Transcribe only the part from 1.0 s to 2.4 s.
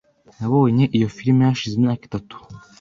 firime hashize imyaka itatu.